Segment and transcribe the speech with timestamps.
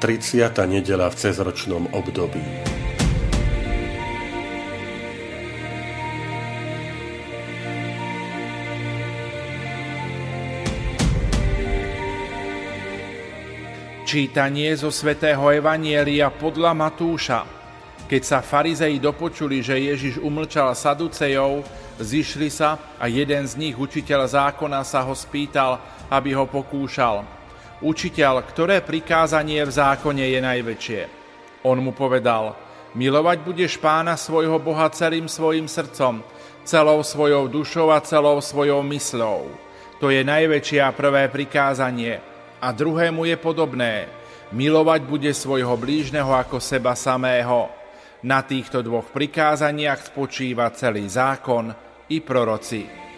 [0.00, 0.56] 30.
[0.64, 2.40] nedela v cezročnom období.
[14.08, 17.44] Čítanie zo svätého Evanielia podľa Matúša.
[18.08, 21.60] Keď sa farizei dopočuli, že Ježiš umlčal Saducejov,
[22.00, 25.76] zišli sa a jeden z nich, učiteľ zákona, sa ho spýtal,
[26.08, 27.22] aby ho pokúšal–
[27.80, 31.00] Učiteľ, ktoré prikázanie v zákone je najväčšie?
[31.64, 32.52] On mu povedal,
[32.92, 36.20] milovať budeš pána svojho Boha celým svojim srdcom,
[36.60, 39.48] celou svojou dušou a celou svojou mysľou.
[39.96, 42.20] To je najväčšie a prvé prikázanie.
[42.60, 44.12] A druhému je podobné.
[44.52, 47.72] Milovať bude svojho blížneho ako seba samého.
[48.28, 51.72] Na týchto dvoch prikázaniach spočíva celý zákon
[52.12, 53.09] i proroci.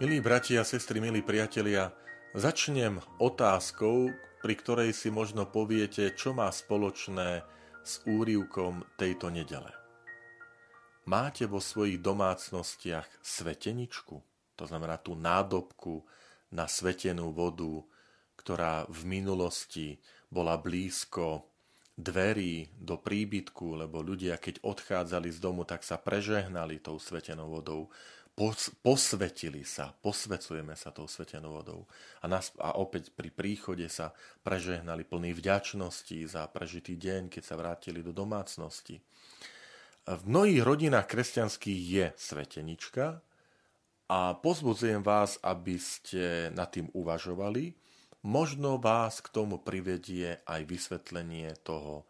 [0.00, 1.92] Milí bratia a sestry, milí priatelia,
[2.32, 4.08] začnem otázkou,
[4.40, 7.44] pri ktorej si možno poviete, čo má spoločné
[7.84, 9.68] s úrivkom tejto nedele.
[11.04, 14.16] Máte vo svojich domácnostiach sveteničku,
[14.56, 16.00] to znamená tú nádobku
[16.48, 17.84] na svetenú vodu,
[18.40, 20.00] ktorá v minulosti
[20.32, 21.44] bola blízko
[22.00, 27.92] dverí do príbytku, lebo ľudia, keď odchádzali z domu, tak sa prežehnali tou svetenou vodou
[28.40, 31.84] pos, posvetili sa, posvecujeme sa tou svetenou vodou.
[32.24, 37.60] A, nás, a opäť pri príchode sa prežehnali plný vďačnosti za prežitý deň, keď sa
[37.60, 39.04] vrátili do domácnosti.
[40.08, 43.20] V mnohých rodinách kresťanských je svetenička
[44.08, 47.76] a pozbudzujem vás, aby ste nad tým uvažovali.
[48.24, 52.08] Možno vás k tomu privedie aj vysvetlenie toho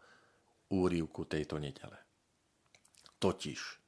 [0.71, 1.99] úrivku tejto nedele.
[3.19, 3.80] Totiž,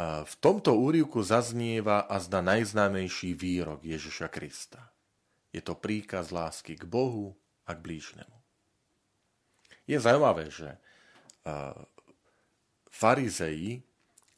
[0.00, 4.88] v tomto úrivku zaznieva a zda najznámejší výrok Ježiša Krista.
[5.52, 7.36] Je to príkaz lásky k Bohu
[7.68, 8.36] a k blížnemu.
[9.84, 10.80] Je zaujímavé, že
[12.88, 13.84] farizei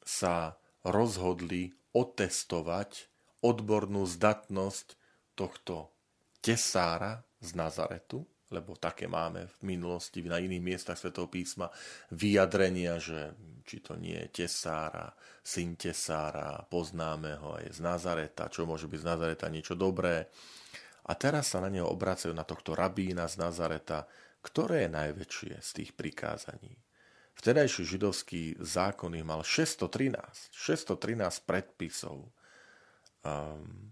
[0.02, 3.06] sa rozhodli otestovať
[3.44, 4.98] odbornú zdatnosť
[5.38, 5.94] tohto
[6.42, 11.66] tesára z Nazaretu, lebo také máme v minulosti na iných miestach svätého písma
[12.14, 13.34] vyjadrenia, že
[13.66, 15.10] či to nie je tesára,
[15.42, 20.30] syn tesára, poznáme ho aj z Nazareta, čo môže byť z Nazareta niečo dobré.
[21.04, 24.06] A teraz sa na neho obracajú na tohto rabína z Nazareta,
[24.44, 26.76] ktoré je najväčšie z tých prikázaní.
[27.34, 32.30] Vtedajší židovský zákon ich mal 613, 613 predpisov,
[33.26, 33.90] um,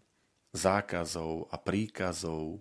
[0.52, 2.60] zákazov a príkazov,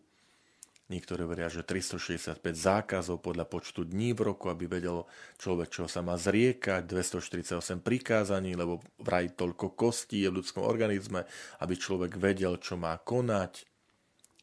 [0.91, 5.07] Niektorí hovoria, že 365 zákazov podľa počtu dní v roku, aby vedel
[5.39, 11.23] človek, čo sa má zriekať, 248 prikázaní, lebo vraj toľko kostí je v ľudskom organizme,
[11.63, 13.63] aby človek vedel, čo má konať.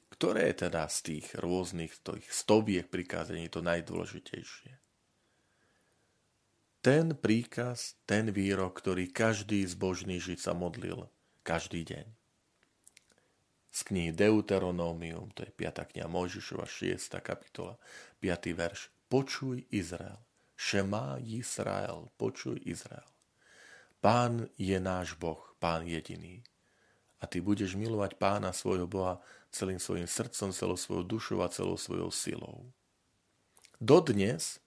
[0.09, 4.73] Ktoré je teda z tých rôznych tých stoviek prikázaní to najdôležitejšie?
[6.81, 11.13] Ten príkaz, ten výrok, ktorý každý zbožný žiť sa modlil
[11.45, 12.18] každý deň
[13.79, 15.95] z knihy Deuteronómium, to je 5.
[15.95, 16.99] kniha Mojžišova, 6.
[17.23, 17.79] kapitola,
[18.19, 18.51] 5.
[18.51, 18.91] verš.
[19.07, 20.19] Počuj Izrael,
[20.59, 23.07] Šemá Izrael, počuj Izrael.
[24.03, 26.43] Pán je náš Boh, Pán jediný.
[27.23, 29.23] A ty budeš milovať Pána svojho Boha
[29.55, 32.67] celým svojim srdcom, celou svojou dušou a celou svojou silou.
[33.79, 34.59] Dodnes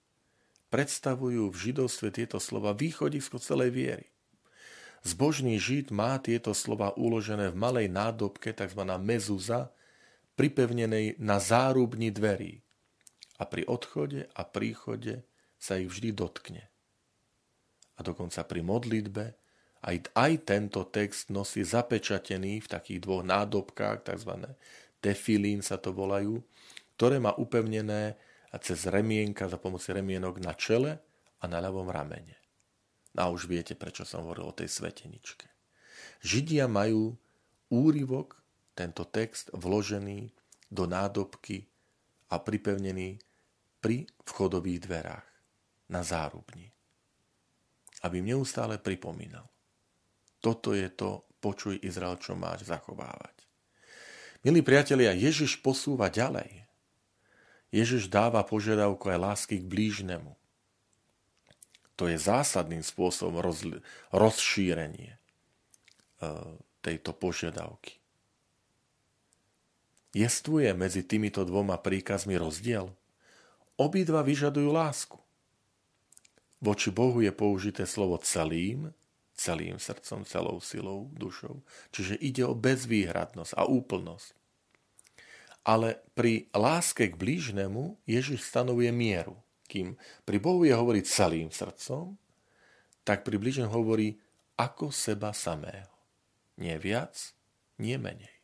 [0.72, 4.11] predstavujú v židovstve tieto slova východisko celej viery.
[5.02, 8.82] Zbožný žid má tieto slova uložené v malej nádobke, tzv.
[9.02, 9.74] mezuza,
[10.38, 12.62] pripevnenej na zárubni dverí.
[13.42, 15.26] A pri odchode a príchode
[15.58, 16.70] sa ich vždy dotkne.
[17.98, 19.24] A dokonca pri modlitbe
[19.82, 24.54] aj, aj tento text nosí zapečatený v takých dvoch nádobkách, tzv.
[25.02, 26.38] tefilín sa to volajú,
[26.94, 28.14] ktoré má upevnené
[28.62, 31.02] cez remienka za pomoci remienok na čele
[31.42, 32.41] a na ľavom ramene.
[33.12, 35.44] A už viete, prečo som hovoril o tej sveteničke.
[36.24, 37.16] Židia majú
[37.68, 38.40] úryvok,
[38.72, 40.32] tento text vložený
[40.72, 41.68] do nádobky
[42.32, 43.20] a pripevnený
[43.84, 45.28] pri vchodových dverách
[45.92, 46.72] na zárubni.
[48.02, 49.46] aby im neustále pripomínal.
[50.42, 53.46] Toto je to, počuj Izrael, čo máš zachovávať.
[54.42, 56.66] Milí priatelia, Ježiš posúva ďalej.
[57.70, 60.34] Ježiš dáva požiadavku aj lásky k blížnemu.
[62.02, 63.62] To je zásadným spôsobom roz,
[64.10, 65.18] rozšírenie e,
[66.82, 68.02] tejto požiadavky.
[70.10, 72.90] Jestvuje medzi týmito dvoma príkazmi rozdiel?
[73.78, 75.22] Obidva vyžadujú lásku.
[76.58, 78.90] Voči Bohu je použité slovo celým,
[79.38, 81.62] celým srdcom, celou silou, dušou.
[81.94, 84.34] Čiže ide o bezvýhradnosť a úplnosť.
[85.62, 89.41] Ale pri láske k blížnemu Ježiš stanovuje mieru.
[89.72, 89.96] Kým
[90.28, 92.12] pri Bohu je hovoriť celým srdcom,
[93.08, 94.20] tak pri blížnem hovorí
[94.60, 95.88] ako seba samého.
[96.60, 97.32] Nie viac,
[97.80, 98.36] nie menej.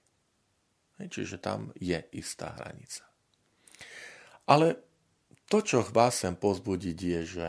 [0.96, 3.04] Čiže tam je istá hranica.
[4.48, 4.80] Ale
[5.52, 7.48] to, čo vás chcem pozbudiť, je, že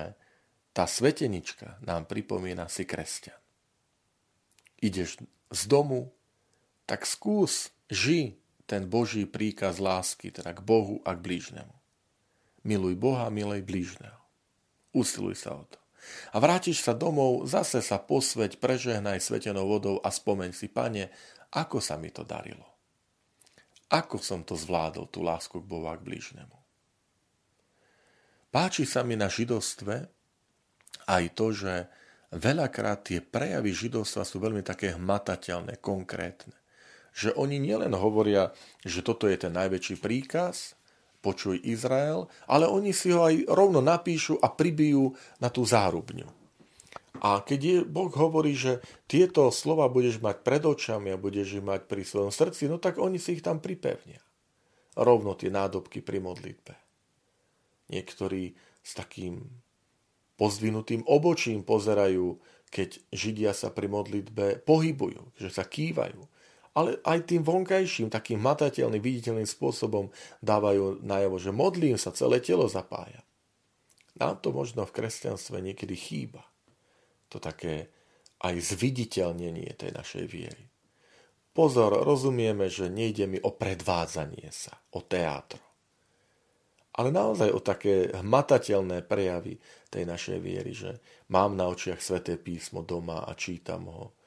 [0.75, 3.39] tá svetenička nám pripomína si kresťan.
[4.83, 6.11] Ideš z domu,
[6.83, 8.37] tak skús, ži
[8.69, 11.78] ten Boží príkaz lásky, teda k Bohu a k blížnemu.
[12.63, 14.19] Miluj Boha, miluj blížneho.
[14.91, 15.79] Usiluj sa o to.
[16.33, 21.11] A vrátiš sa domov, zase sa posveť, prežehnaj svetenou vodou a spomeň si, pane,
[21.53, 22.65] ako sa mi to darilo.
[23.89, 26.55] Ako som to zvládol, tú lásku k Bohu a k blížnemu.
[28.49, 30.09] Páči sa mi na židostve
[31.05, 31.73] aj to, že
[32.33, 36.59] veľakrát tie prejavy židovstva sú veľmi také hmatateľné, konkrétne
[37.19, 40.78] že oni nielen hovoria, že toto je ten najväčší príkaz,
[41.19, 45.11] počuj Izrael, ale oni si ho aj rovno napíšu a pribijú
[45.43, 46.27] na tú zárubňu.
[47.19, 51.65] A keď je, Boh hovorí, že tieto slova budeš mať pred očami a budeš ich
[51.65, 54.23] mať pri svojom srdci, no tak oni si ich tam pripevnia.
[54.95, 56.73] Rovno tie nádobky pri modlitbe.
[57.91, 59.43] Niektorí s takým
[60.39, 62.39] pozdvinutým obočím pozerajú,
[62.71, 66.38] keď Židia sa pri modlitbe pohybujú, že sa kývajú
[66.77, 70.13] ale aj tým vonkajším, takým matateľným, viditeľným spôsobom
[70.43, 73.25] dávajú najavo, že modlím sa, celé telo zapája.
[74.19, 76.43] Nám to možno v kresťanstve niekedy chýba.
[77.31, 77.89] To také
[78.43, 80.69] aj zviditeľnenie tej našej viery.
[81.51, 85.59] Pozor, rozumieme, že nejde mi o predvádzanie sa, o teátro.
[86.99, 90.99] Ale naozaj o také hmatateľné prejavy tej našej viery, že
[91.31, 94.18] mám na očiach sveté písmo doma a čítam ho,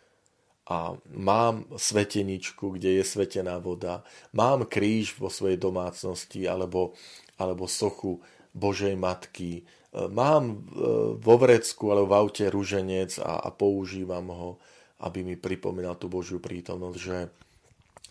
[0.66, 6.94] a mám sveteničku, kde je svetená voda, mám kríž vo svojej domácnosti alebo,
[7.34, 8.22] alebo sochu
[8.54, 9.62] Božej Matky, e,
[10.06, 10.56] mám e,
[11.18, 14.50] vo vrecku alebo v aute ruženec a, a používam ho,
[15.02, 17.16] aby mi pripomínal tú Božiu prítomnosť, že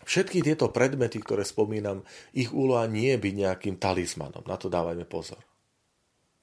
[0.04, 2.04] všetky tieto predmety, ktoré spomínam,
[2.36, 4.44] ich úloha nie je byť nejakým talizmanom.
[4.44, 5.40] Na to dávajme pozor.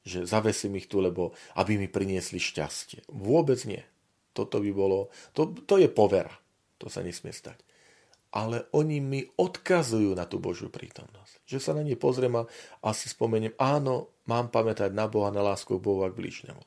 [0.10, 3.06] Že zavesím ich tu, lebo aby mi priniesli šťastie.
[3.14, 3.86] Vôbec nie.
[4.34, 6.34] Toto by bolo, to, to je povera.
[6.80, 7.60] To sa nesmie stať.
[8.30, 11.44] Ale oni mi odkazujú na tú Božiu prítomnosť.
[11.50, 12.48] Že sa na ne pozriem a
[12.86, 16.62] asi spomeniem, áno, mám pamätať na Boha, na lásku k Bohu a k blížnemu.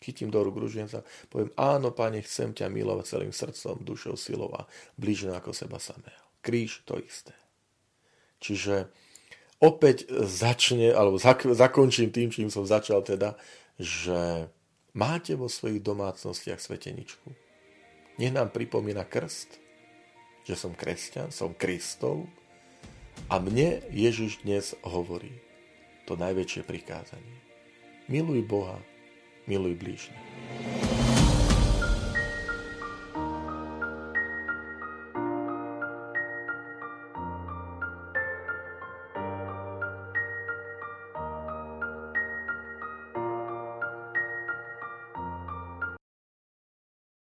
[0.00, 4.64] Chytím do rúk ruženca, poviem, áno, Pane, chcem ťa milovať celým srdcom, dušou, silou a
[4.96, 6.24] blížne ako seba samého.
[6.40, 7.36] Kríž to isté.
[8.40, 8.88] Čiže
[9.60, 13.36] opäť začne, alebo zak, zakončím tým, čím som začal teda,
[13.80, 14.48] že
[14.96, 17.28] Máte vo svojich domácnostiach sveteničku?
[18.16, 19.60] Nech nám pripomína krst,
[20.48, 22.24] že som kresťan, som Kristov
[23.28, 25.36] a mne Ježiš dnes hovorí
[26.08, 27.36] to najväčšie prikázanie.
[28.08, 28.80] Miluj Boha,
[29.44, 30.16] miluj blížne.